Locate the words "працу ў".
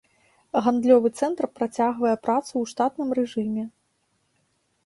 2.25-2.65